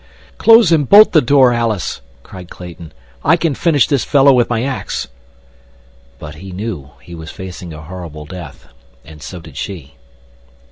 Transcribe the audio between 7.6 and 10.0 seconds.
a horrible death, and so did she.